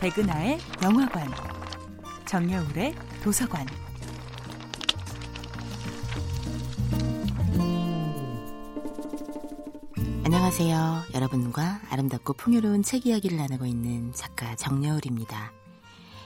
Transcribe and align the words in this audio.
백은하의 0.00 0.58
영화관, 0.82 1.30
정여울의 2.24 2.94
도서관. 3.22 3.66
안녕하세요. 10.24 11.02
여러분과 11.12 11.82
아름답고 11.90 12.32
풍요로운 12.32 12.82
책 12.82 13.04
이야기를 13.04 13.36
나누고 13.36 13.66
있는 13.66 14.14
작가 14.14 14.56
정여울입니다. 14.56 15.52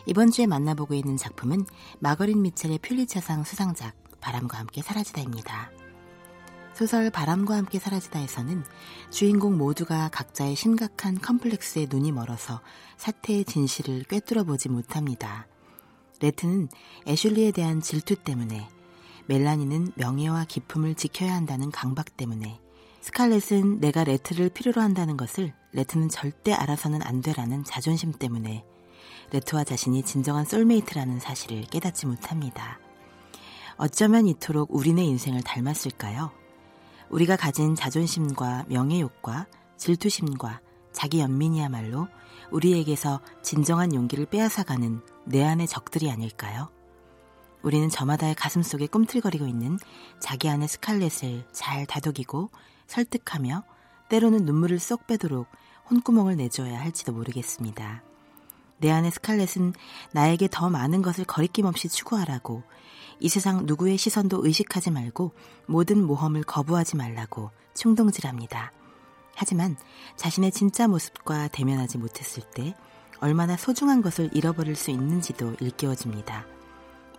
이번 0.06 0.30
주에 0.30 0.46
만나보고 0.46 0.94
있는 0.94 1.16
작품은 1.16 1.66
마거린 1.98 2.42
미첼의 2.42 2.78
퓰리처상 2.78 3.42
수상작 3.42 3.96
바람과 4.20 4.56
함께 4.56 4.82
사라지다입니다. 4.82 5.72
소설 6.74 7.08
바람과 7.08 7.56
함께 7.56 7.78
사라지다에서는 7.78 8.64
주인공 9.10 9.56
모두가 9.56 10.08
각자의 10.08 10.56
심각한 10.56 11.18
컴플렉스에 11.20 11.86
눈이 11.88 12.10
멀어서 12.10 12.60
사태의 12.96 13.44
진실을 13.44 14.02
꿰뚫어 14.04 14.42
보지 14.42 14.68
못합니다. 14.68 15.46
레트는 16.20 16.68
애슐리에 17.06 17.52
대한 17.52 17.80
질투 17.80 18.16
때문에, 18.16 18.68
멜라니는 19.26 19.92
명예와 19.94 20.46
기품을 20.46 20.96
지켜야 20.96 21.34
한다는 21.34 21.70
강박 21.70 22.16
때문에, 22.16 22.60
스칼렛은 23.02 23.80
내가 23.80 24.02
레트를 24.02 24.48
필요로 24.48 24.80
한다는 24.80 25.16
것을 25.16 25.52
레트는 25.72 26.08
절대 26.08 26.52
알아서는 26.52 27.02
안 27.02 27.20
되라는 27.20 27.62
자존심 27.62 28.12
때문에 28.12 28.64
레트와 29.30 29.64
자신이 29.64 30.02
진정한 30.04 30.44
soulmate라는 30.44 31.20
사실을 31.20 31.62
깨닫지 31.64 32.06
못합니다. 32.06 32.78
어쩌면 33.76 34.26
이토록 34.26 34.74
우리네 34.74 35.04
인생을 35.04 35.42
닮았을까요? 35.42 36.43
우리가 37.14 37.36
가진 37.36 37.76
자존심과 37.76 38.64
명예욕과 38.66 39.46
질투심과 39.76 40.60
자기 40.90 41.20
연민이야말로 41.20 42.08
우리에게서 42.50 43.20
진정한 43.40 43.94
용기를 43.94 44.26
빼앗아가는 44.26 45.00
내 45.24 45.44
안의 45.44 45.68
적들이 45.68 46.10
아닐까요? 46.10 46.70
우리는 47.62 47.88
저마다의 47.88 48.34
가슴 48.34 48.64
속에 48.64 48.88
꿈틀거리고 48.88 49.46
있는 49.46 49.78
자기 50.18 50.48
안의 50.48 50.66
스칼렛을 50.66 51.46
잘 51.52 51.86
다독이고 51.86 52.50
설득하며 52.88 53.62
때로는 54.08 54.44
눈물을 54.44 54.80
쏙 54.80 55.06
빼도록 55.06 55.46
혼구멍을 55.90 56.36
내줘야 56.36 56.80
할지도 56.80 57.12
모르겠습니다. 57.12 58.02
내 58.78 58.90
안의 58.90 59.12
스칼렛은 59.12 59.72
나에게 60.10 60.48
더 60.50 60.68
많은 60.68 61.00
것을 61.00 61.24
거리낌 61.26 61.66
없이 61.66 61.88
추구하라고 61.88 62.64
이 63.20 63.28
세상 63.28 63.66
누구의 63.66 63.96
시선도 63.96 64.44
의식하지 64.44 64.90
말고 64.90 65.32
모든 65.66 66.04
모험을 66.04 66.42
거부하지 66.42 66.96
말라고 66.96 67.50
충동질합니다. 67.74 68.72
하지만 69.34 69.76
자신의 70.16 70.52
진짜 70.52 70.86
모습과 70.86 71.48
대면하지 71.48 71.98
못했을 71.98 72.42
때 72.54 72.74
얼마나 73.20 73.56
소중한 73.56 74.02
것을 74.02 74.30
잃어버릴 74.32 74.76
수 74.76 74.90
있는지도 74.90 75.56
일깨워줍니다. 75.60 76.46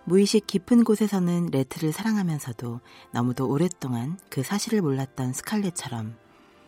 무의식 0.04 0.46
깊은 0.46 0.84
곳에서는 0.84 1.46
레트를 1.46 1.92
사랑하면서도 1.92 2.80
너무도 3.12 3.48
오랫동안 3.48 4.18
그 4.30 4.42
사실을 4.42 4.80
몰랐던 4.80 5.32
스칼렛처럼 5.32 6.16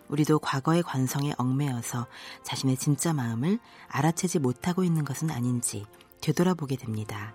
우리도 0.09 0.41
과거의 0.41 0.83
관성에 0.83 1.35
얽매여서 1.39 2.07
자신의 2.43 2.79
진짜 2.79 3.13
마음을 3.13 3.59
알아채지 3.89 4.41
못하고 4.41 4.83
있는 4.83 5.05
것은 5.05 5.31
아닌지 5.31 5.85
되돌아보게 6.21 6.77
됩니다. 6.77 7.35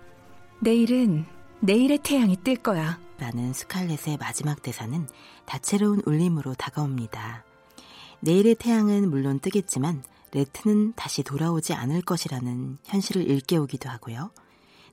내일은 0.60 1.26
내일의 1.64 2.00
태양이 2.00 2.36
뜰 2.36 2.58
거야. 2.58 3.00
라는 3.20 3.54
스칼렛의 3.54 4.18
마지막 4.20 4.62
대사는 4.62 5.08
다채로운 5.46 6.02
울림으로 6.06 6.56
다가옵니다. 6.56 7.46
내일의 8.20 8.56
태양은 8.56 9.10
물론 9.10 9.40
뜨겠지만 9.40 10.04
레트는 10.34 10.92
다시 10.98 11.24
돌아오지 11.24 11.74
않을 11.74 12.02
것이라는 12.02 12.80
현실을 12.84 13.30
일깨우기도 13.30 13.88
하고요. 13.88 14.32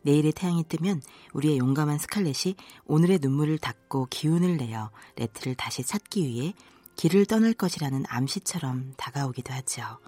내일의 0.03 0.31
태양이 0.31 0.63
뜨면 0.63 1.03
우리의 1.33 1.59
용감한 1.59 1.99
스칼렛이 1.99 2.55
오늘의 2.85 3.19
눈물을 3.21 3.59
닦고 3.59 4.07
기운을 4.09 4.57
내어 4.57 4.93
레트를 5.17 5.57
다시 5.57 5.83
찾기 5.83 6.25
위해 6.25 6.55
길을 6.95 7.27
떠날 7.27 7.53
것이라는 7.53 8.05
암시처럼 8.07 8.93
다가오기도 8.97 9.53
하죠. 9.55 9.99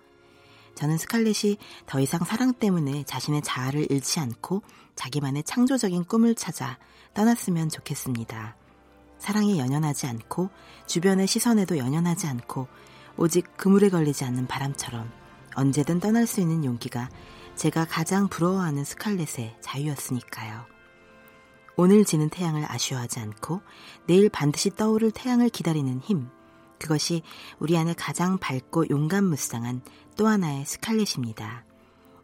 저는 0.75 0.99
스칼렛이 0.99 1.59
더 1.87 2.01
이상 2.01 2.25
사랑 2.25 2.55
때문에 2.55 3.05
자신의 3.05 3.43
자아를 3.43 3.91
잃지 3.91 4.21
않고 4.21 4.63
자기만의 4.97 5.45
창조적인 5.45 6.05
꿈을 6.05 6.35
찾아 6.35 6.79
떠났으면 7.15 7.69
좋겠습니다. 7.69 8.57
사랑에 9.19 9.59
연연하지 9.59 10.07
않고 10.07 10.51
주변의 10.87 11.27
시선에도 11.27 11.79
연연하지 11.79 12.27
않고 12.27 12.67
오직 13.17 13.57
그물에 13.57 13.89
걸리지 13.89 14.25
않는 14.25 14.47
바람처럼 14.47 15.11
언제든 15.55 16.01
떠날 16.01 16.27
수 16.27 16.41
있는 16.41 16.65
용기가 16.65 17.09
제가 17.55 17.85
가장 17.85 18.29
부러워하는 18.29 18.85
스칼렛의 18.85 19.57
자유였으니까요. 19.61 20.65
오늘 21.77 22.05
지는 22.05 22.29
태양을 22.29 22.65
아쉬워하지 22.69 23.21
않고 23.21 23.61
내일 24.07 24.29
반드시 24.29 24.71
떠오를 24.71 25.11
태양을 25.11 25.49
기다리는 25.49 26.01
힘. 26.01 26.29
그것이 26.83 27.23
우리 27.59 27.77
안에 27.77 27.95
가장 27.95 28.39
밝고 28.39 28.91
용감무쌍한 28.91 29.83
또 30.17 30.27
하나의 30.27 30.67
스칼렛입니다. 30.67 31.65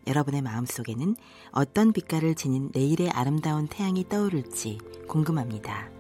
여러분의 0.07 0.43
마음속에는 0.43 1.17
어떤 1.53 1.93
빛깔을 1.93 2.35
지닌 2.35 2.71
내일의 2.75 3.11
아름다운 3.11 3.69
태양이 3.69 4.09
떠오를지 4.09 4.79
궁금합니다. 5.07 5.91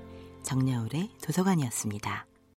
정여울의 0.42 1.10
도서관이었습니다. 1.22 2.26